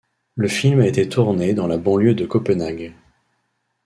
Le 0.33 0.47
film 0.47 0.79
a 0.79 0.87
été 0.87 1.07
tourné 1.07 1.53
dans 1.53 1.67
la 1.67 1.77
banlieue 1.77 2.15
de 2.15 2.25
Copenhague. 2.25 2.93